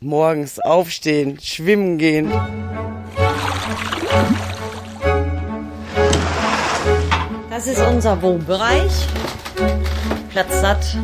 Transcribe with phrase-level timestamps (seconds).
[0.00, 2.32] Morgens aufstehen, schwimmen gehen.
[7.50, 8.92] Das ist unser Wohnbereich.
[10.30, 10.96] Platz satt.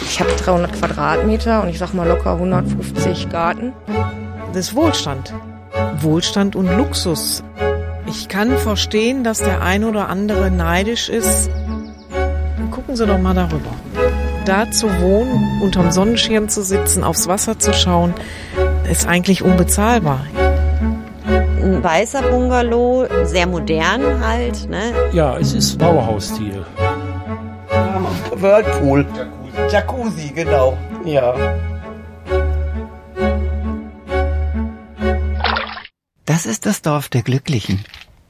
[0.00, 3.74] Ich habe 300 Quadratmeter und ich sag mal locker 150 Garten.
[4.54, 5.34] Das ist Wohlstand.
[6.00, 7.44] Wohlstand und Luxus.
[8.06, 11.50] Ich kann verstehen, dass der ein oder andere neidisch ist.
[12.70, 13.75] Gucken Sie doch mal darüber.
[14.46, 18.14] Da zu wohnen, unterm Sonnenschirm zu sitzen, aufs Wasser zu schauen,
[18.88, 20.24] ist eigentlich unbezahlbar.
[21.26, 24.70] Ein weißer Bungalow, sehr modern halt.
[24.70, 24.92] Ne?
[25.12, 26.64] Ja, es ist Bauhausstil.
[28.36, 29.04] Whirlpool.
[29.72, 29.72] Jacuzzi.
[29.72, 30.78] Jacuzzi, genau.
[31.04, 31.34] Ja.
[36.24, 37.84] Das ist das Dorf der Glücklichen.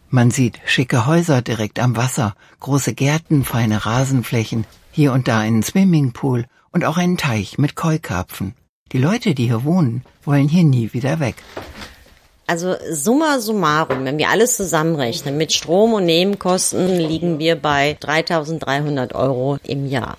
[0.09, 4.65] Man sieht schicke Häuser direkt am Wasser, große Gärten, feine Rasenflächen,
[4.97, 8.55] hier und da einen Swimmingpool und auch einen Teich mit Keukarpfen.
[8.93, 11.35] Die Leute, die hier wohnen, wollen hier nie wieder weg.
[12.47, 19.15] Also summa summarum, wenn wir alles zusammenrechnen, mit Strom und Nebenkosten liegen wir bei 3.300
[19.15, 20.17] Euro im Jahr.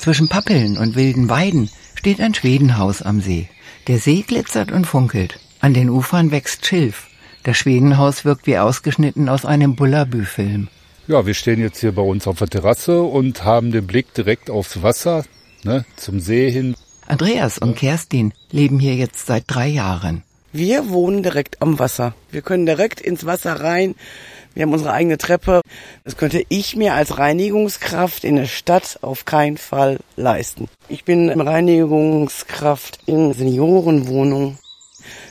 [0.00, 3.48] Zwischen Pappeln und wilden Weiden steht ein Schwedenhaus am See.
[3.86, 5.38] Der See glitzert und funkelt.
[5.60, 7.06] An den Ufern wächst Schilf.
[7.44, 10.68] Das Schwedenhaus wirkt wie ausgeschnitten aus einem Bullabü-Film.
[11.08, 14.50] Ja, wir stehen jetzt hier bei uns auf der Terrasse und haben den Blick direkt
[14.50, 15.24] aufs Wasser,
[15.64, 16.76] ne, zum See hin.
[17.06, 20.22] Andreas und Kerstin leben hier jetzt seit drei Jahren.
[20.52, 22.14] Wir wohnen direkt am Wasser.
[22.30, 23.94] Wir können direkt ins Wasser rein.
[24.52, 25.62] Wir haben unsere eigene Treppe.
[26.04, 30.68] Das könnte ich mir als Reinigungskraft in der Stadt auf keinen Fall leisten.
[30.90, 34.58] Ich bin Reinigungskraft in Seniorenwohnungen.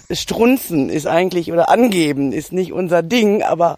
[0.09, 3.77] Strunzen ist eigentlich oder angeben ist nicht unser Ding, aber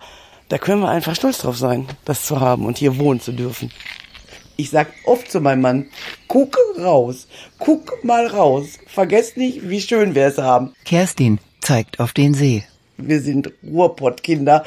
[0.50, 3.72] da können wir einfach stolz drauf sein, das zu haben und hier wohnen zu dürfen.
[4.58, 5.86] Ich sag oft zu meinem Mann,
[6.28, 7.28] guck raus,
[7.59, 10.73] guck mal raus, vergesst nicht, wie schön wir es haben.
[10.83, 12.66] Kerstin zeigt auf den See.
[12.97, 14.64] Wir sind Ruhrpottkinder.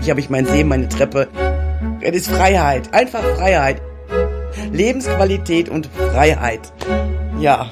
[0.00, 1.28] Hier habe ich meinen See, meine Treppe.
[2.00, 3.80] Es ist Freiheit, einfach Freiheit.
[4.72, 6.72] Lebensqualität und Freiheit.
[7.38, 7.70] Ja.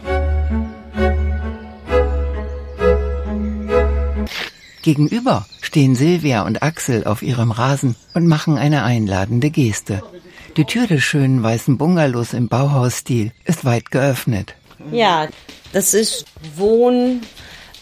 [4.89, 10.03] Gegenüber stehen Silvia und Axel auf ihrem Rasen und machen eine einladende Geste.
[10.57, 14.55] Die Tür des schönen weißen Bungalows im Bauhausstil ist weit geöffnet.
[14.91, 15.29] Ja,
[15.75, 16.25] das ist
[16.57, 17.21] Wohn,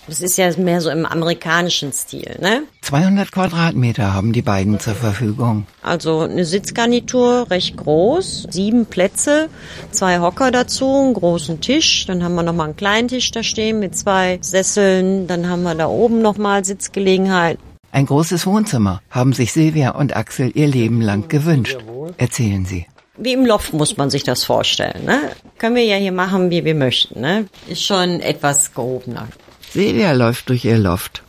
[0.09, 2.62] das ist ja mehr so im amerikanischen Stil, ne?
[2.83, 5.67] 200 Quadratmeter haben die beiden zur Verfügung.
[5.83, 9.49] Also eine Sitzgarnitur, recht groß, sieben Plätze,
[9.91, 13.81] zwei Hocker dazu, einen großen Tisch, dann haben wir nochmal einen kleinen Tisch da stehen
[13.81, 17.59] mit zwei Sesseln, dann haben wir da oben nochmal Sitzgelegenheit.
[17.93, 21.78] Ein großes Wohnzimmer haben sich Silvia und Axel ihr Leben lang gewünscht,
[22.19, 22.87] erzählen sie.
[23.16, 25.06] Wie im Loft muss man sich das vorstellen.
[25.06, 25.19] Ne?
[25.59, 27.21] Können wir ja hier machen, wie wir möchten.
[27.21, 27.47] Ne?
[27.66, 29.28] Ist schon etwas gehobener.
[29.76, 31.22] Silvia läuft durch ihr Loft.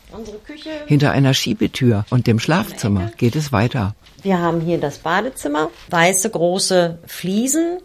[0.86, 3.94] Hinter einer Schiebetür und dem Schlafzimmer geht es weiter.
[4.22, 7.76] Wir haben hier das Badezimmer, weiße große Fliesen,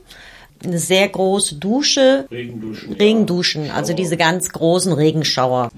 [0.63, 2.94] eine sehr große Dusche, Regenduschen.
[2.94, 5.69] Regenduschen, also diese ganz großen Regenschauer.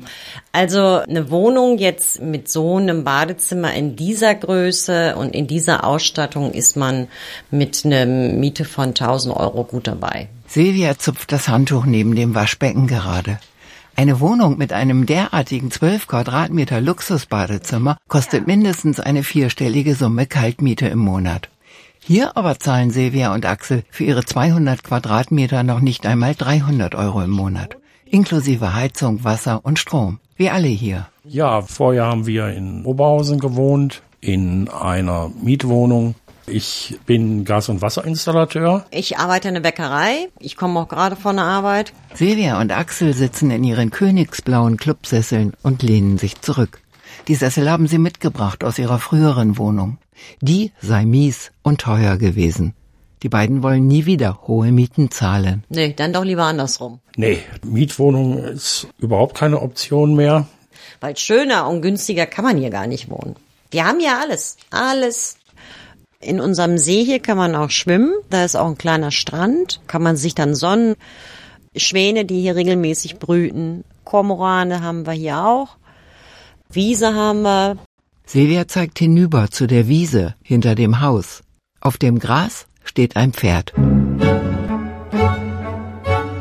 [0.52, 6.52] Also eine Wohnung jetzt mit so einem Badezimmer in dieser Größe und in dieser Ausstattung
[6.52, 7.08] ist man
[7.50, 10.30] mit einer Miete von 1000 Euro gut dabei.
[10.48, 13.40] Silvia zupft das Handtuch neben dem Waschbecken gerade.
[13.98, 21.00] Eine Wohnung mit einem derartigen 12 Quadratmeter Luxusbadezimmer kostet mindestens eine vierstellige Summe Kaltmiete im
[21.00, 21.50] Monat.
[22.02, 27.22] Hier aber zahlen Silvia und Axel für ihre 200 Quadratmeter noch nicht einmal 300 Euro
[27.22, 27.78] im Monat.
[28.06, 30.20] Inklusive Heizung, Wasser und Strom.
[30.36, 31.08] Wie alle hier.
[31.24, 36.16] Ja, vorher haben wir in Oberhausen gewohnt, in einer Mietwohnung.
[36.48, 38.86] Ich bin Gas- und Wasserinstallateur.
[38.92, 40.30] Ich arbeite in der Bäckerei.
[40.40, 41.92] Ich komme auch gerade von der Arbeit.
[42.14, 46.82] Silvia und Axel sitzen in ihren königsblauen Clubsesseln und lehnen sich zurück.
[47.28, 49.98] Die Sessel haben sie mitgebracht aus ihrer früheren Wohnung.
[50.42, 52.76] Die sei mies und teuer gewesen.
[53.24, 55.64] Die beiden wollen nie wieder hohe Mieten zahlen.
[55.70, 57.00] Nee, dann doch lieber andersrum.
[57.16, 60.46] Nee, Mietwohnung ist überhaupt keine Option mehr.
[61.00, 63.36] Weil schöner und günstiger kann man hier gar nicht wohnen.
[63.72, 64.58] Wir haben ja alles.
[64.70, 65.38] Alles.
[66.26, 68.12] In unserem See hier kann man auch schwimmen.
[68.32, 69.80] Da ist auch ein kleiner Strand.
[69.86, 70.96] Kann man sich dann sonnen.
[71.76, 73.84] Schwäne, die hier regelmäßig brüten.
[74.06, 75.78] Kormorane haben wir hier auch.
[76.68, 77.78] Wiese haben wir.
[78.26, 81.44] Silvia zeigt hinüber zu der Wiese hinter dem Haus.
[81.80, 83.74] Auf dem Gras steht ein Pferd.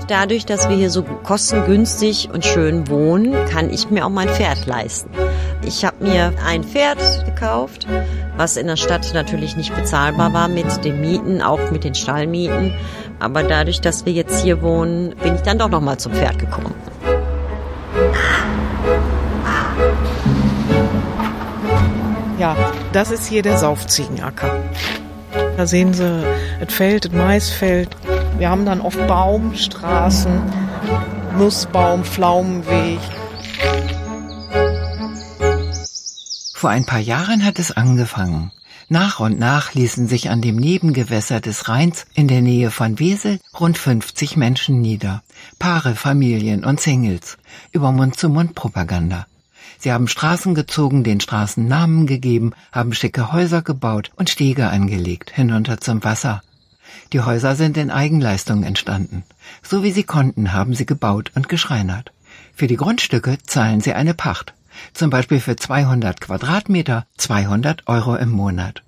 [0.08, 4.64] Dadurch, dass wir hier so kostengünstig und schön wohnen, kann ich mir auch mein Pferd
[4.64, 5.10] leisten.
[5.66, 7.86] Ich habe mir ein Pferd gekauft,
[8.36, 12.72] was in der Stadt natürlich nicht bezahlbar war mit den Mieten, auch mit den Stallmieten.
[13.18, 16.38] Aber dadurch, dass wir jetzt hier wohnen, bin ich dann doch noch mal zum Pferd
[16.38, 16.74] gekommen.
[22.38, 22.56] Ja,
[22.92, 24.56] das ist hier der Saufziegenacker.
[25.56, 26.24] Da sehen Sie
[26.60, 27.88] das Feld, das Maisfeld.
[28.38, 30.42] Wir haben dann oft Baumstraßen,
[31.38, 32.98] Nussbaum, Pflaumenweg.
[36.64, 38.50] Vor ein paar Jahren hat es angefangen.
[38.88, 43.38] Nach und nach ließen sich an dem Nebengewässer des Rheins in der Nähe von Wesel
[43.60, 45.22] rund 50 Menschen nieder.
[45.58, 47.36] Paare, Familien und Singles.
[47.72, 49.26] Über Mund-zu-Mund-Propaganda.
[49.78, 55.32] Sie haben Straßen gezogen, den Straßen Namen gegeben, haben schicke Häuser gebaut und Stege angelegt,
[55.34, 56.40] hinunter zum Wasser.
[57.12, 59.24] Die Häuser sind in Eigenleistung entstanden.
[59.62, 62.14] So wie sie konnten, haben sie gebaut und geschreinert.
[62.54, 64.54] Für die Grundstücke zahlen sie eine Pacht.
[64.92, 68.82] Zum Beispiel für 200 Quadratmeter 200 Euro im Monat.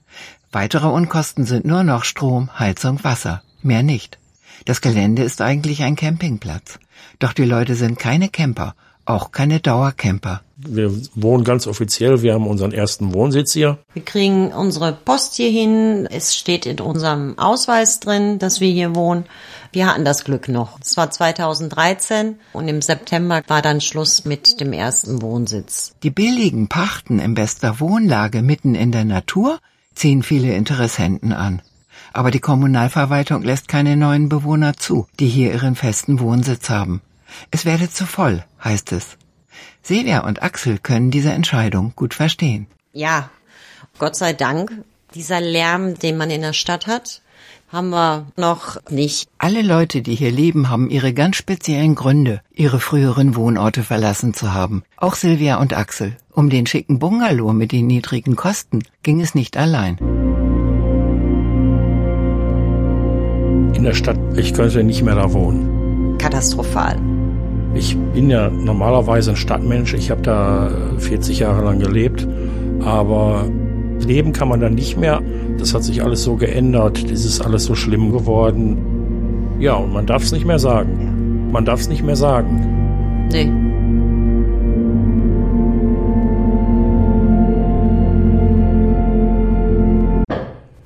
[0.52, 3.42] Weitere Unkosten sind nur noch Strom, Heizung, Wasser.
[3.62, 4.18] Mehr nicht.
[4.64, 6.78] Das Gelände ist eigentlich ein Campingplatz.
[7.18, 8.74] Doch die Leute sind keine Camper,
[9.06, 10.42] auch keine Dauercamper.
[10.58, 13.78] Wir wohnen ganz offiziell, wir haben unseren ersten Wohnsitz hier.
[13.92, 16.06] Wir kriegen unsere Post hier hin.
[16.10, 19.24] Es steht in unserem Ausweis drin, dass wir hier wohnen.
[19.72, 20.80] Wir hatten das Glück noch.
[20.80, 25.92] Es war 2013 und im September war dann Schluss mit dem ersten Wohnsitz.
[26.02, 29.58] Die billigen Pachten in bester Wohnlage mitten in der Natur
[29.94, 31.60] ziehen viele Interessenten an.
[32.12, 37.02] Aber die Kommunalverwaltung lässt keine neuen Bewohner zu, die hier ihren festen Wohnsitz haben.
[37.50, 39.16] Es werde zu voll, heißt es.
[39.82, 42.66] Silvia und Axel können diese Entscheidung gut verstehen.
[42.92, 43.30] Ja,
[43.98, 44.72] Gott sei Dank,
[45.14, 47.22] dieser Lärm, den man in der Stadt hat,
[47.68, 49.28] haben wir noch nicht.
[49.38, 54.54] Alle Leute, die hier leben, haben ihre ganz speziellen Gründe, ihre früheren Wohnorte verlassen zu
[54.54, 54.82] haben.
[54.96, 56.16] Auch Silvia und Axel.
[56.32, 59.98] Um den schicken Bungalow mit den niedrigen Kosten ging es nicht allein.
[63.74, 66.18] In der Stadt, ich könnte nicht mehr da wohnen.
[66.18, 67.15] Katastrophal.
[67.76, 69.92] Ich bin ja normalerweise ein Stadtmensch.
[69.92, 72.26] Ich habe da 40 Jahre lang gelebt.
[72.80, 73.44] Aber
[74.00, 75.20] leben kann man da nicht mehr.
[75.58, 77.10] Das hat sich alles so geändert.
[77.10, 78.78] Das ist alles so schlimm geworden.
[79.60, 81.50] Ja, und man darf es nicht mehr sagen.
[81.52, 83.28] Man darf es nicht mehr sagen.
[83.30, 83.52] Nee.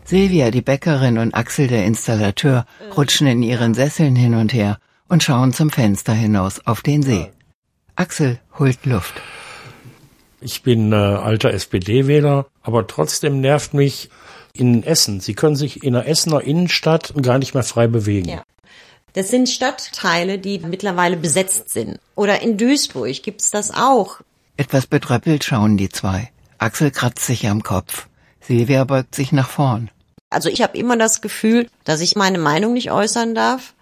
[0.05, 2.65] Silvia, die Bäckerin und Axel, der Installateur,
[2.97, 4.79] rutschen in ihren Sesseln hin und her
[5.11, 7.31] und schauen zum Fenster hinaus auf den See.
[7.97, 9.21] Axel holt Luft.
[10.41, 14.09] Ich bin äh, alter SPD-Wähler, aber trotzdem nervt mich
[14.55, 15.21] in Essen.
[15.21, 18.29] Sie können sich in der Essener Innenstadt gar nicht mehr frei bewegen.
[18.29, 18.43] Ja.
[19.13, 21.99] Das sind Stadtteile, die mittlerweile besetzt sind.
[22.15, 24.21] Oder in Duisburg gibt's das auch.
[24.57, 26.31] Etwas betröppelt schauen die zwei.
[26.59, 28.07] Axel kratzt sich am Kopf.
[28.41, 29.91] Silvia beugt sich nach vorn.
[30.31, 33.75] Also ich habe immer das Gefühl, dass ich meine Meinung nicht äußern darf.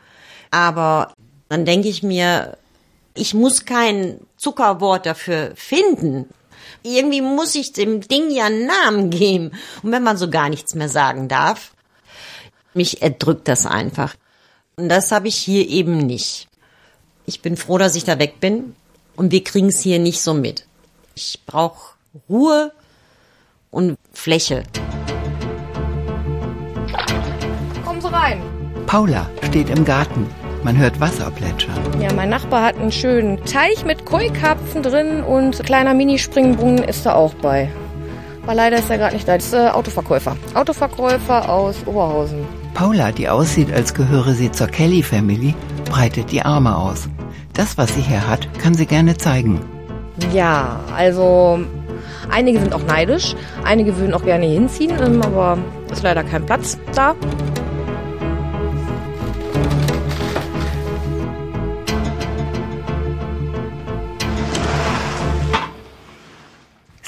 [0.50, 1.12] Aber
[1.48, 2.56] dann denke ich mir,
[3.14, 6.28] ich muss kein Zuckerwort dafür finden.
[6.82, 9.52] Irgendwie muss ich dem Ding ja einen Namen geben.
[9.82, 11.72] Und wenn man so gar nichts mehr sagen darf,
[12.74, 14.14] mich erdrückt das einfach.
[14.76, 16.48] Und das habe ich hier eben nicht.
[17.26, 18.76] Ich bin froh, dass ich da weg bin.
[19.16, 20.66] Und wir kriegen es hier nicht so mit.
[21.14, 21.94] Ich brauche
[22.28, 22.72] Ruhe
[23.70, 24.62] und Fläche.
[27.84, 28.40] Kommen Sie rein.
[28.86, 30.26] Paula steht im Garten.
[30.64, 31.74] Man hört Wasser plätschern.
[32.00, 37.14] Ja, mein Nachbar hat einen schönen Teich mit Koi-Karpfen drin und kleiner Mini-Springbrunnen ist da
[37.14, 37.70] auch bei.
[38.42, 39.36] Aber leider ist er gerade nicht da.
[39.36, 40.36] Das ist äh, Autoverkäufer.
[40.54, 42.46] Autoverkäufer aus Oberhausen.
[42.74, 47.08] Paula, die aussieht, als gehöre sie zur Kelly Family, breitet die Arme aus.
[47.52, 49.60] Das, was sie hier hat, kann sie gerne zeigen.
[50.32, 51.60] Ja, also
[52.30, 53.34] einige sind auch neidisch.
[53.64, 55.58] Einige würden auch gerne hinziehen, ähm, aber
[55.92, 57.14] ist leider kein Platz da.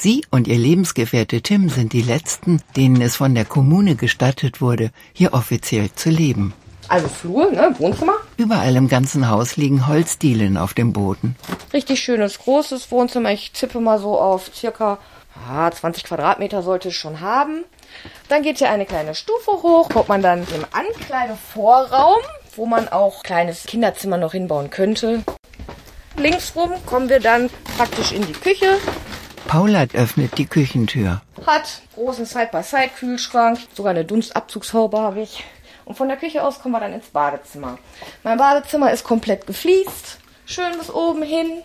[0.01, 4.89] Sie und ihr Lebensgefährte Tim sind die letzten, denen es von der Kommune gestattet wurde,
[5.13, 6.55] hier offiziell zu leben.
[6.87, 8.15] Also Flur, ne, Wohnzimmer.
[8.35, 11.35] Überall im ganzen Haus liegen Holzdielen auf dem Boden.
[11.71, 13.31] Richtig schönes, großes Wohnzimmer.
[13.31, 14.97] Ich tippe mal so auf circa
[15.47, 17.63] ah, 20 Quadratmeter sollte es schon haben.
[18.27, 22.21] Dann geht hier eine kleine Stufe hoch, kommt man dann im Ankleidevorraum,
[22.55, 25.21] wo man auch kleines Kinderzimmer noch hinbauen könnte.
[26.17, 28.79] Links rum kommen wir dann praktisch in die Küche.
[29.51, 31.21] Paula öffnet die Küchentür.
[31.45, 35.43] Hat großen Side-by-Side-Kühlschrank, sogar eine Dunstabzugshaube habe ich.
[35.83, 37.77] Und von der Küche aus kommen wir dann ins Badezimmer.
[38.23, 41.63] Mein Badezimmer ist komplett gefliest, schön bis oben hin.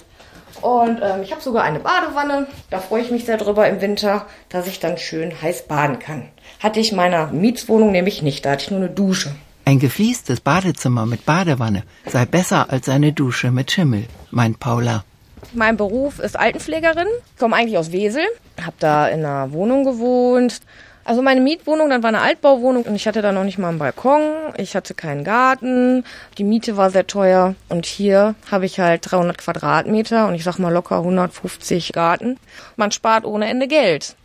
[0.63, 2.49] Und ähm, ich habe sogar eine Badewanne.
[2.71, 6.29] Da freue ich mich sehr drüber im Winter, dass ich dann schön heiß baden kann.
[6.59, 8.45] Hatte ich in meiner Mietswohnung nämlich nicht.
[8.45, 9.31] Da hatte ich nur eine Dusche.
[9.65, 15.05] Ein gefliestes Badezimmer mit Badewanne sei besser als eine Dusche mit Schimmel, meint Paula.
[15.53, 17.09] Mein Beruf ist Altenpflegerin.
[17.35, 18.25] Ich komme eigentlich aus Wesel.
[18.61, 20.61] Habe da in einer Wohnung gewohnt.
[21.07, 23.79] Also meine Mietwohnung, dann war eine Altbauwohnung und ich hatte da noch nicht mal einen
[23.79, 24.23] Balkon,
[24.57, 26.03] ich hatte keinen Garten,
[26.37, 30.59] die Miete war sehr teuer und hier habe ich halt 300 Quadratmeter und ich sag
[30.59, 32.41] mal locker 150 Garten.
[32.75, 34.17] Man spart ohne Ende Geld.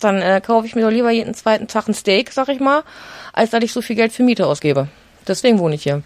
[0.00, 2.84] Dann äh, kaufe ich mir doch lieber jeden zweiten Tag ein Steak, sag ich mal,
[3.34, 4.88] als dass ich so viel Geld für Miete ausgebe.
[5.28, 6.02] Deswegen wohne ich hier.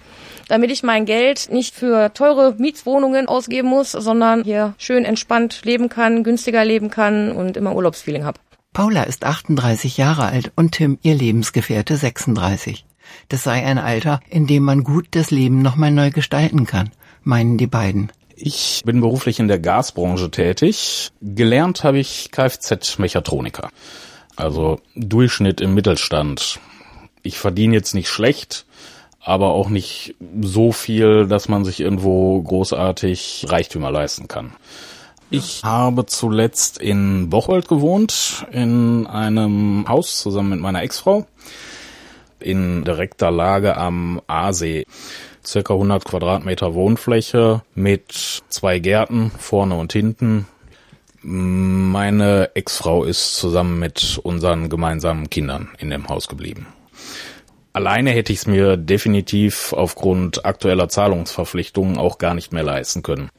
[0.48, 5.88] Damit ich mein Geld nicht für teure Mietswohnungen ausgeben muss, sondern hier schön entspannt leben
[5.88, 8.38] kann, günstiger leben kann und immer Urlaubsfeeling habe.
[8.72, 12.84] Paula ist 38 Jahre alt und Tim ihr Lebensgefährte 36.
[13.28, 16.90] Das sei ein Alter, in dem man gut das Leben nochmal neu gestalten kann,
[17.22, 18.10] meinen die beiden.
[18.36, 21.12] Ich bin beruflich in der Gasbranche tätig.
[21.20, 23.70] Gelernt habe ich Kfz-Mechatroniker.
[24.34, 26.58] Also Durchschnitt im Mittelstand.
[27.22, 28.66] Ich verdiene jetzt nicht schlecht,
[29.24, 34.52] aber auch nicht so viel, dass man sich irgendwo großartig Reichtümer leisten kann.
[35.30, 41.26] Ich habe zuletzt in Bocholt gewohnt, in einem Haus zusammen mit meiner Ex-Frau,
[42.38, 44.84] in direkter Lage am Aasee.
[45.44, 50.46] Circa 100 Quadratmeter Wohnfläche mit zwei Gärten vorne und hinten.
[51.22, 56.66] Meine Ex-Frau ist zusammen mit unseren gemeinsamen Kindern in dem Haus geblieben.
[57.74, 63.30] Alleine hätte ich es mir definitiv aufgrund aktueller Zahlungsverpflichtungen auch gar nicht mehr leisten können.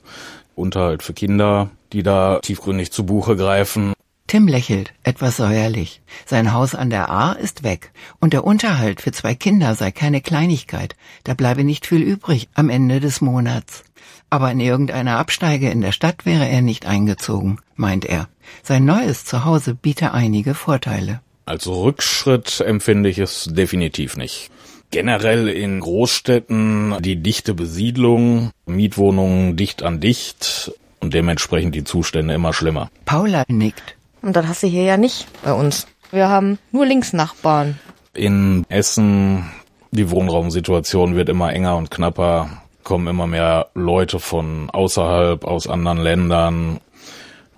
[0.55, 3.93] Unterhalt für Kinder, die da tiefgründig zu Buche greifen.
[4.27, 6.01] Tim lächelt, etwas säuerlich.
[6.25, 10.19] Sein Haus an der A ist weg und der Unterhalt für zwei Kinder sei keine
[10.19, 10.97] Kleinigkeit.
[11.23, 13.85] Da bleibe nicht viel übrig am Ende des Monats.
[14.29, 18.27] Aber in irgendeiner Absteige in der Stadt wäre er nicht eingezogen, meint er.
[18.63, 21.21] Sein neues Zuhause biete einige Vorteile.
[21.45, 24.49] Als Rückschritt empfinde ich es definitiv nicht.
[24.89, 30.71] Generell in Großstädten die dichte Besiedlung, Mietwohnungen dicht an dicht
[31.01, 32.89] und dementsprechend die Zustände immer schlimmer.
[33.05, 33.95] Paula nickt.
[34.23, 35.85] Und das hast du hier ja nicht bei uns.
[36.11, 37.79] Wir haben nur Linksnachbarn.
[38.13, 39.51] In Essen,
[39.91, 45.99] die Wohnraumsituation wird immer enger und knapper, kommen immer mehr Leute von außerhalb, aus anderen
[45.99, 46.79] Ländern,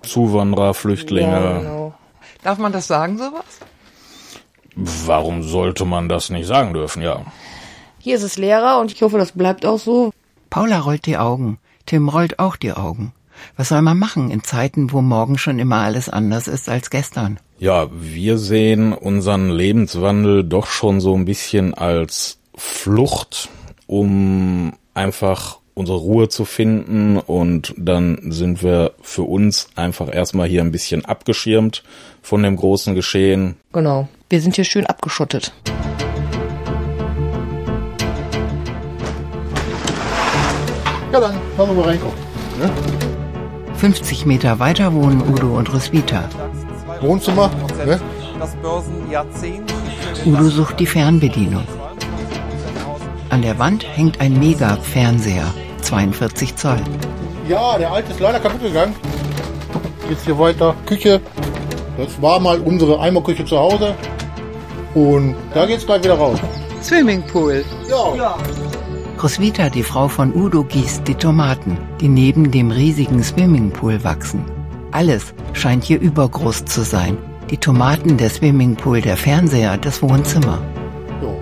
[0.02, 1.30] Zuwanderer, Flüchtlinge.
[1.30, 1.94] Ja, genau.
[2.42, 3.44] Darf man das sagen, sowas?
[5.06, 7.22] Warum sollte man das nicht sagen dürfen, ja.
[7.98, 10.12] Hier ist es leerer und ich hoffe, das bleibt auch so.
[10.50, 11.58] Paula rollt die Augen.
[11.86, 13.12] Tim rollt auch die Augen.
[13.56, 17.40] Was soll man machen in Zeiten, wo morgen schon immer alles anders ist als gestern?
[17.58, 23.48] Ja, wir sehen unseren Lebenswandel doch schon so ein bisschen als Flucht,
[23.86, 30.60] um einfach unsere Ruhe zu finden und dann sind wir für uns einfach erstmal hier
[30.60, 31.84] ein bisschen abgeschirmt
[32.20, 33.56] von dem großen Geschehen.
[33.72, 34.08] Genau.
[34.30, 35.54] Wir sind hier schön abgeschottet.
[41.10, 42.18] Ja, dann lassen wir mal reingucken.
[42.58, 42.70] Ne?
[43.76, 46.28] 50 Meter weiter wohnen Udo und Roswitha.
[47.00, 47.50] Wohnzimmer.
[47.86, 47.98] Ne?
[48.38, 49.72] Das Börsenjahrzehnt.
[50.26, 51.64] Udo sucht die Fernbedienung.
[53.30, 56.80] An der Wand hängt ein Mega-Fernseher, 42 Zoll.
[57.48, 58.94] Ja, der alte ist leider kaputt gegangen.
[60.10, 60.74] Jetzt hier weiter.
[60.84, 61.22] Küche.
[61.96, 63.94] Das war mal unsere Eimerküche zu Hause.
[64.94, 66.38] Und da geht's gleich wieder raus.
[66.82, 67.64] Swimmingpool.
[67.88, 68.36] Ja.
[69.22, 74.44] Roswitha, die Frau von Udo, gießt die Tomaten, die neben dem riesigen Swimmingpool wachsen.
[74.92, 77.18] Alles scheint hier übergroß zu sein.
[77.50, 80.62] Die Tomaten, der Swimmingpool, der Fernseher, das Wohnzimmer.
[81.20, 81.40] So.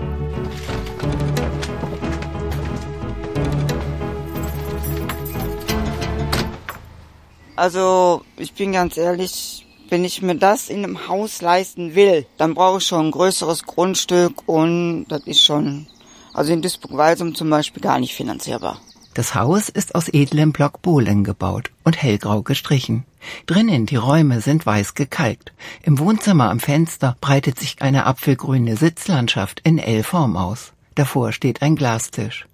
[7.55, 9.56] Also, ich bin ganz ehrlich,
[9.89, 13.63] wenn ich mir das in einem Haus leisten will, dann brauche ich schon ein größeres
[13.63, 15.87] Grundstück und das ist schon,
[16.33, 18.79] also in Duisburg-Walsum zum Beispiel gar nicht finanzierbar.
[19.13, 23.03] Das Haus ist aus edlem Block Bohlen gebaut und hellgrau gestrichen.
[23.47, 25.53] Drinnen die Räume sind weiß gekalkt.
[25.81, 30.73] Im Wohnzimmer am Fenster breitet sich eine apfelgrüne Sitzlandschaft in L-Form aus.
[30.93, 32.45] Davor steht ein Glastisch.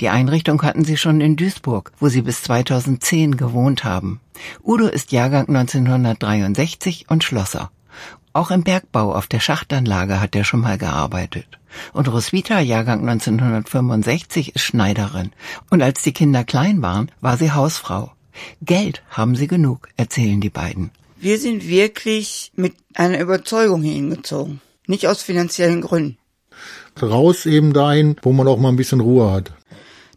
[0.00, 4.20] Die Einrichtung hatten sie schon in Duisburg, wo sie bis 2010 gewohnt haben.
[4.62, 7.70] Udo ist Jahrgang 1963 und Schlosser.
[8.34, 11.46] Auch im Bergbau auf der Schachtanlage hat er schon mal gearbeitet.
[11.92, 15.32] Und Roswitha, Jahrgang 1965, ist Schneiderin.
[15.70, 18.12] Und als die Kinder klein waren, war sie Hausfrau.
[18.62, 20.90] Geld haben sie genug, erzählen die beiden.
[21.18, 24.60] Wir sind wirklich mit einer Überzeugung hingezogen.
[24.86, 26.16] Nicht aus finanziellen Gründen.
[27.00, 29.52] Raus eben dahin, wo man auch mal ein bisschen Ruhe hat.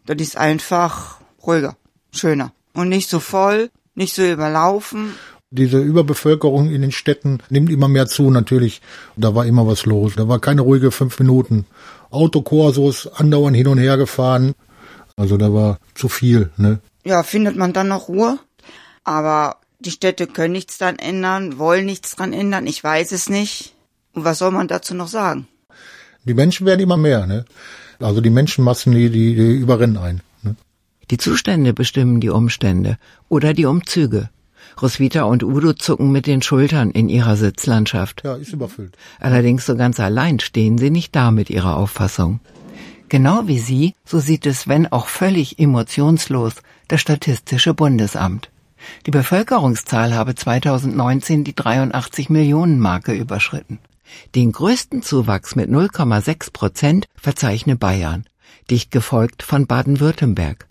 [0.04, 1.76] Das ist einfach ruhiger,
[2.12, 3.70] schöner und nicht so voll.
[3.96, 5.14] nicht so überlaufen.
[5.50, 8.82] Diese Überbevölkerung in den Städten nimmt immer mehr zu, natürlich.
[9.16, 10.14] Da war immer was los.
[10.16, 11.66] Da war keine ruhige fünf Minuten.
[12.10, 14.54] Autokorsos andauernd hin und her gefahren.
[15.16, 16.80] Also da war zu viel, ne?
[17.04, 18.38] Ja, findet man dann noch Ruhe?
[19.04, 23.74] Aber die Städte können nichts dran ändern, wollen nichts dran ändern, ich weiß es nicht.
[24.12, 25.46] Und was soll man dazu noch sagen?
[26.26, 27.44] Die Menschen werden immer mehr, ne?
[28.00, 30.20] Also die Menschenmassen, die, die, die überrennen ein.
[30.42, 30.56] Ne?
[31.10, 34.28] Die Zustände bestimmen die Umstände oder die Umzüge.
[34.82, 38.22] Roswitha und Udo zucken mit den Schultern in ihrer Sitzlandschaft.
[38.24, 38.96] Ja, ist überfüllt.
[39.20, 42.40] Allerdings so ganz allein stehen sie nicht da mit ihrer Auffassung.
[43.08, 46.54] Genau wie sie, so sieht es, wenn auch völlig emotionslos,
[46.88, 48.50] das Statistische Bundesamt.
[49.06, 53.78] Die Bevölkerungszahl habe 2019 die 83 Millionen Marke überschritten.
[54.34, 58.24] Den größten Zuwachs mit 0,6 Prozent verzeichne Bayern,
[58.70, 60.68] dicht gefolgt von Baden-Württemberg.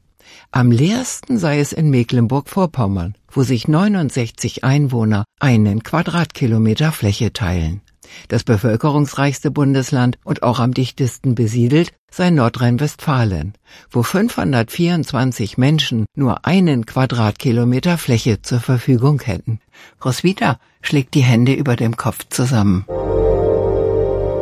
[0.51, 7.81] Am leersten sei es in Mecklenburg-Vorpommern, wo sich 69 Einwohner einen Quadratkilometer Fläche teilen.
[8.27, 13.53] Das bevölkerungsreichste Bundesland und auch am dichtesten besiedelt sei Nordrhein-Westfalen,
[13.89, 19.59] wo 524 Menschen nur einen Quadratkilometer Fläche zur Verfügung hätten.
[20.03, 22.85] Roswitha schlägt die Hände über dem Kopf zusammen.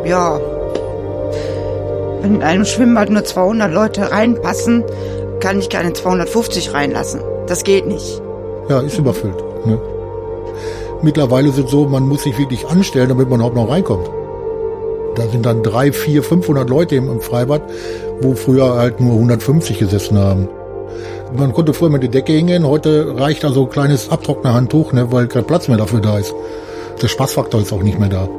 [0.05, 0.39] Ja,
[2.23, 4.85] wenn in einem Schwimmbad nur 200 Leute reinpassen,
[5.41, 7.19] kann ich keine 250 reinlassen.
[7.47, 8.21] Das geht nicht.
[8.69, 9.43] Ja, ist überfüllt.
[9.65, 9.77] Ne?
[11.01, 14.09] Mittlerweile ist es so, man muss sich wirklich anstellen, damit man überhaupt noch reinkommt.
[15.15, 17.61] Da sind dann drei, vier, 500 Leute im, Freibad,
[18.21, 20.47] wo früher halt nur 150 gesessen haben.
[21.37, 25.27] Man konnte früher mit der Decke hingehen, heute reicht also ein kleines Abtrocknerhandtuch, ne, weil
[25.27, 26.33] kein Platz mehr dafür da ist.
[27.01, 28.29] Der Spaßfaktor ist auch nicht mehr da.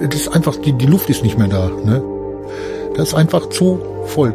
[0.00, 1.68] Es ist einfach, die, die Luft ist nicht mehr da.
[1.68, 2.02] Ne?
[2.94, 4.32] Das ist einfach zu voll.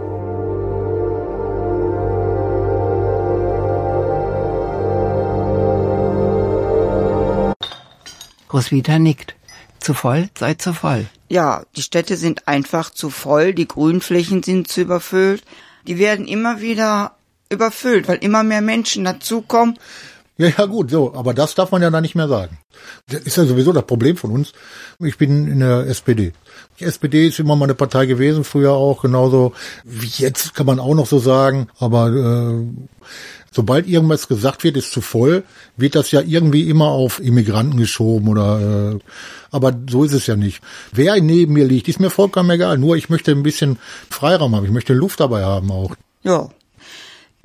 [8.51, 9.35] Roswitha nickt.
[9.79, 11.05] Zu voll sei zu voll.
[11.29, 15.43] Ja, die Städte sind einfach zu voll, die Grünflächen sind zu überfüllt.
[15.87, 17.15] Die werden immer wieder
[17.49, 19.79] überfüllt, weil immer mehr Menschen dazukommen.
[20.37, 22.57] Ja, ja, gut, so, aber das darf man ja da nicht mehr sagen.
[23.07, 24.53] Das ist ja sowieso das Problem von uns.
[24.99, 26.33] Ich bin in der SPD.
[26.79, 30.79] Die SPD ist immer mal eine Partei gewesen, früher auch, genauso wie jetzt, kann man
[30.79, 31.67] auch noch so sagen.
[31.77, 32.65] Aber äh,
[33.51, 35.43] sobald irgendwas gesagt wird, ist zu voll,
[35.77, 38.99] wird das ja irgendwie immer auf Immigranten geschoben oder äh,
[39.51, 40.63] aber so ist es ja nicht.
[40.91, 42.79] Wer neben mir liegt, ist mir vollkommen egal.
[42.79, 43.77] Nur ich möchte ein bisschen
[44.09, 45.95] Freiraum haben, ich möchte Luft dabei haben auch.
[46.23, 46.49] Ja.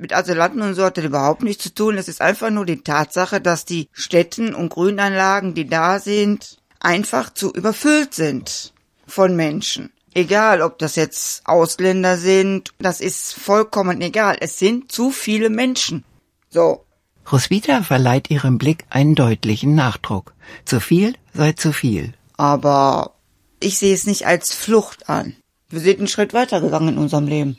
[0.01, 1.97] Mit Asylanten und so hat das überhaupt nichts zu tun.
[1.97, 7.33] Es ist einfach nur die Tatsache, dass die Städten und Grünanlagen, die da sind, einfach
[7.33, 8.73] zu überfüllt sind
[9.05, 9.91] von Menschen.
[10.13, 14.37] Egal, ob das jetzt Ausländer sind, das ist vollkommen egal.
[14.39, 16.05] Es sind zu viele Menschen.
[16.49, 16.85] So.
[17.29, 20.33] Roswitha verleiht ihrem Blick einen deutlichen Nachdruck.
[20.63, 22.13] Zu viel sei zu viel.
[22.37, 23.15] Aber
[23.59, 25.35] ich sehe es nicht als Flucht an.
[25.69, 27.57] Wir sind einen Schritt weitergegangen in unserem Leben.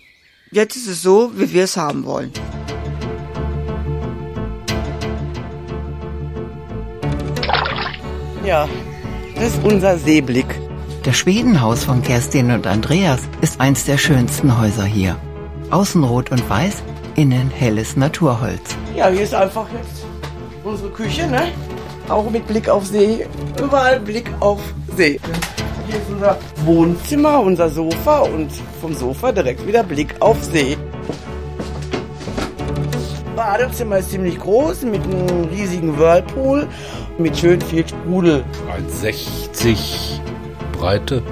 [0.53, 2.33] Jetzt ist es so, wie wir es haben wollen.
[8.45, 8.69] Ja,
[9.37, 10.47] das ist unser Seeblick.
[11.05, 15.15] Das Schwedenhaus von Kerstin und Andreas ist eins der schönsten Häuser hier.
[15.71, 16.83] Außen rot und weiß,
[17.15, 18.77] innen helles Naturholz.
[18.97, 20.05] Ja, hier ist einfach jetzt
[20.65, 21.53] unsere Küche, ne?
[22.09, 23.25] Auch mit Blick auf See.
[23.63, 24.61] Überall Blick auf
[24.97, 25.21] See.
[25.91, 28.49] Hier ist unser Wohnzimmer, unser Sofa und
[28.81, 30.79] vom Sofa direkt wieder Blick auf See.
[33.35, 36.69] Badezimmer ist ziemlich groß mit einem riesigen Whirlpool
[37.19, 38.45] mit schön viel Sprudel.
[39.03, 40.21] 1,60
[40.79, 41.25] Breite.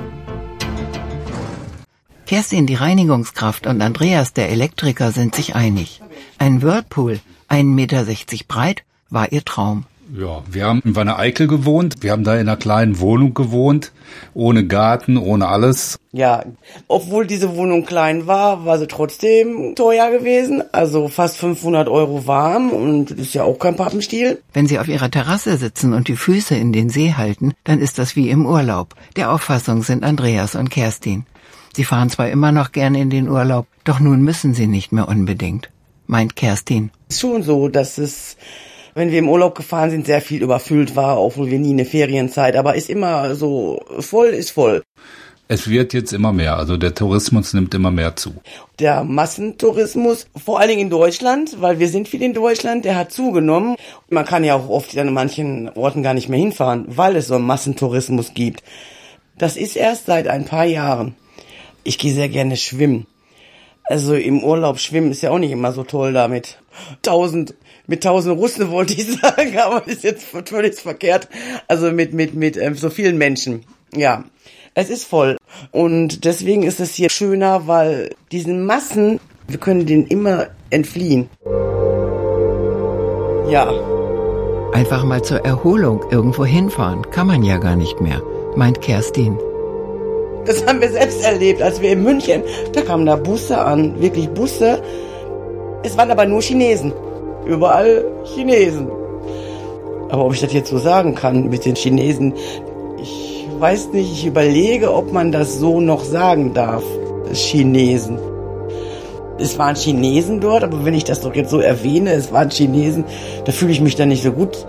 [2.27, 6.03] Kerstin, die Reinigungskraft, und Andreas, der Elektriker, sind sich einig.
[6.39, 8.05] Ein Whirlpool, 1,60 Meter
[8.49, 9.85] breit, war ihr Traum.
[10.17, 11.97] Ja, wir haben in Wanne Eickel gewohnt.
[12.01, 13.93] Wir haben da in einer kleinen Wohnung gewohnt,
[14.33, 15.99] ohne Garten, ohne alles.
[16.13, 16.45] Ja,
[16.87, 20.63] obwohl diese Wohnung klein war, war sie trotzdem teuer gewesen.
[20.73, 24.43] Also fast 500 Euro warm und ist ja auch kein Pappenstiel.
[24.55, 27.99] Wenn Sie auf Ihrer Terrasse sitzen und die Füße in den See halten, dann ist
[27.99, 28.95] das wie im Urlaub.
[29.17, 31.27] Der Auffassung sind Andreas und Kerstin.
[31.77, 35.07] Sie fahren zwar immer noch gern in den Urlaub, doch nun müssen sie nicht mehr
[35.07, 35.71] unbedingt,
[36.07, 36.91] meint Kerstin.
[37.09, 38.37] Ist schon so, dass es
[38.95, 42.57] wenn wir im Urlaub gefahren sind, sehr viel überfüllt war, obwohl wir nie eine Ferienzeit,
[42.57, 44.83] aber ist immer so, voll ist voll.
[45.51, 48.35] Es wird jetzt immer mehr, also der Tourismus nimmt immer mehr zu.
[48.79, 53.13] Der Massentourismus, vor allen Dingen in Deutschland, weil wir sind viel in Deutschland, der hat
[53.13, 53.77] zugenommen.
[54.11, 57.37] Man kann ja auch oft an manchen Orten gar nicht mehr hinfahren, weil es so
[57.37, 58.63] einen Massentourismus gibt.
[59.39, 61.15] Das ist erst seit ein paar Jahren.
[61.83, 63.07] Ich gehe sehr gerne schwimmen.
[63.85, 66.59] Also im Urlaub schwimmen ist ja auch nicht immer so toll damit.
[67.01, 67.55] Tausend
[67.89, 71.29] mit tausend Russen wollte ich sagen, aber das ist jetzt völlig verkehrt.
[71.67, 73.65] Also mit, mit, mit ähm, so vielen Menschen.
[73.93, 74.25] Ja,
[74.75, 75.39] es ist voll.
[75.73, 81.29] Und deswegen ist es hier schöner, weil diesen Massen, wir können denen immer entfliehen.
[83.49, 83.73] Ja.
[84.75, 88.23] Einfach mal zur Erholung irgendwo hinfahren kann man ja gar nicht mehr,
[88.55, 89.39] meint Kerstin.
[90.45, 92.43] Das haben wir selbst erlebt, als wir in München,
[92.75, 94.83] da kamen da Busse an, wirklich Busse.
[95.83, 96.93] Es waren aber nur Chinesen.
[97.47, 98.91] Überall Chinesen.
[100.09, 102.35] Aber ob ich das jetzt so sagen kann mit den Chinesen,
[103.01, 106.85] ich weiß nicht, ich überlege, ob man das so noch sagen darf.
[107.33, 108.19] Chinesen.
[109.39, 113.05] Es waren Chinesen dort, aber wenn ich das doch jetzt so erwähne, es waren Chinesen,
[113.45, 114.67] da fühle ich mich dann nicht so gut.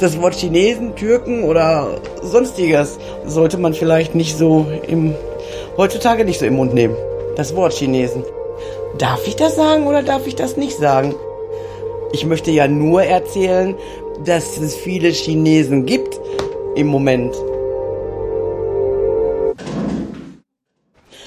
[0.00, 5.14] Das Wort Chinesen, Türken oder sonstiges sollte man vielleicht nicht so im,
[5.76, 6.96] heutzutage nicht so im Mund nehmen.
[7.36, 8.24] Das Wort Chinesen.
[8.96, 11.14] Darf ich das sagen oder darf ich das nicht sagen?
[12.12, 13.74] Ich möchte ja nur erzählen,
[14.24, 16.18] dass es viele Chinesen gibt
[16.74, 17.34] im Moment.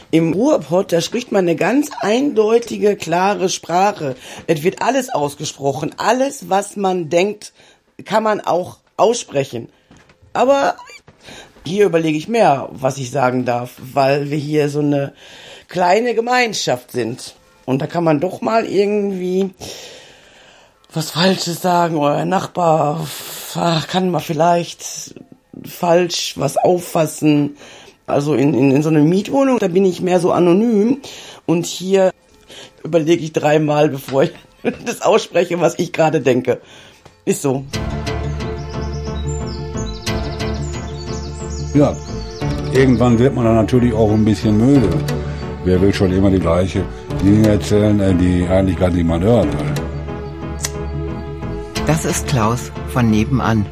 [0.10, 4.16] Im Ruhrpott, da spricht man eine ganz eindeutige, klare Sprache.
[4.48, 5.96] Es wird alles ausgesprochen.
[5.98, 7.54] Alles, was man denkt,
[8.04, 9.70] kann man auch aussprechen.
[10.34, 10.76] Aber
[11.64, 15.14] hier überlege ich mehr, was ich sagen darf, weil wir hier so eine
[15.68, 17.36] kleine Gemeinschaft sind.
[17.66, 19.52] Und da kann man doch mal irgendwie
[20.94, 23.06] was Falsches sagen ein Nachbar
[23.88, 25.16] kann mal vielleicht
[25.64, 27.58] falsch was auffassen.
[28.08, 30.98] Also in, in, in so einer Mietwohnung, da bin ich mehr so anonym
[31.46, 32.12] und hier
[32.84, 34.32] überlege ich dreimal, bevor ich
[34.86, 36.60] das ausspreche, was ich gerade denke.
[37.24, 37.64] Ist so.
[41.74, 41.96] Ja,
[42.74, 44.90] irgendwann wird man dann natürlich auch ein bisschen müde.
[45.64, 46.84] Wer will schon immer die gleiche
[47.24, 49.81] Dinge erzählen, äh, die eigentlich gar niemand hören will.
[51.92, 53.66] Das ist Klaus von nebenan.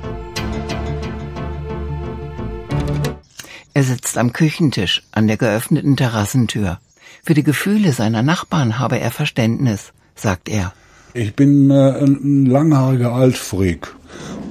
[3.74, 6.80] Er sitzt am Küchentisch an der geöffneten Terrassentür.
[7.24, 10.74] Für die Gefühle seiner Nachbarn habe er Verständnis, sagt er.
[11.14, 13.88] Ich bin äh, ein langhaariger Altfreak,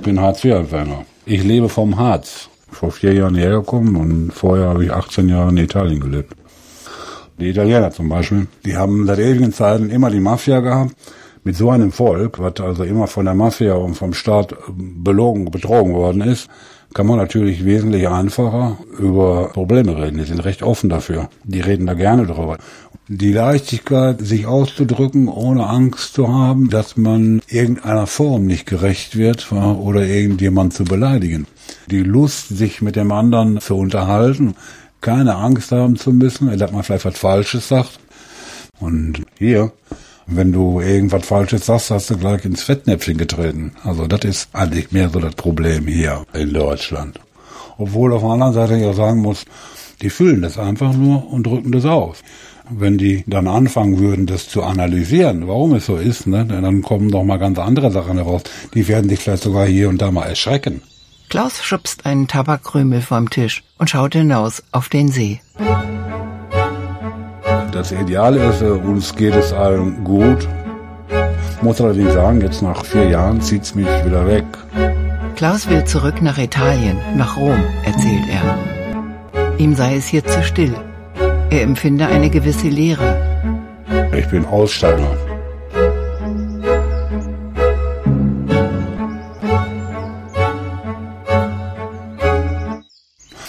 [0.02, 1.04] bin Hartz-IV-Empfänger.
[1.26, 2.48] Ich lebe vom Harz.
[2.70, 6.34] Vor vier Jahren hierher gekommen und vorher habe ich 18 Jahre in Italien gelebt.
[7.38, 10.94] Die Italiener zum Beispiel, die haben seit ewigen Zeiten immer die Mafia gehabt.
[11.48, 15.94] Mit so einem Volk, was also immer von der Mafia und vom Staat belogen, betrogen
[15.94, 16.46] worden ist,
[16.92, 20.18] kann man natürlich wesentlich einfacher über Probleme reden.
[20.18, 21.30] Die sind recht offen dafür.
[21.44, 22.58] Die reden da gerne drüber.
[23.08, 29.50] Die Leichtigkeit, sich auszudrücken, ohne Angst zu haben, dass man irgendeiner Form nicht gerecht wird
[29.50, 31.46] oder irgendjemand zu beleidigen.
[31.90, 34.54] Die Lust, sich mit dem anderen zu unterhalten,
[35.00, 38.00] keine Angst haben zu müssen, dass man vielleicht was Falsches sagt.
[38.80, 39.72] Und hier,
[40.28, 43.72] wenn du irgendwas Falsches sagst, hast du gleich ins Fettnäpfchen getreten.
[43.82, 47.18] Also das ist eigentlich mehr so das Problem hier in Deutschland.
[47.78, 49.46] Obwohl auf der anderen Seite ich auch sagen muss,
[50.02, 52.18] die fühlen das einfach nur und drücken das aus.
[52.70, 57.10] Wenn die dann anfangen würden, das zu analysieren, warum es so ist, ne, dann kommen
[57.10, 58.42] doch mal ganz andere Sachen heraus.
[58.74, 60.82] Die werden sich vielleicht sogar hier und da mal erschrecken.
[61.30, 65.40] Klaus schubst einen Tabakkrümel vom Tisch und schaut hinaus auf den See.
[67.78, 70.48] Das Ideal ist, uns geht es allen gut.
[71.62, 74.44] Muss allerdings sagen, jetzt nach vier Jahren zieht's mich wieder weg.
[75.36, 79.58] Klaus will zurück nach Italien, nach Rom, erzählt er.
[79.58, 80.74] Ihm sei es hier zu still.
[81.50, 83.16] Er empfinde eine gewisse Leere.
[84.12, 85.16] Ich bin Aussteiger.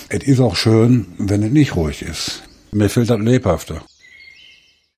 [0.10, 2.44] Es ist auch schön, wenn es nicht ruhig ist.
[2.72, 3.82] Mir fehlt das Lebhafte.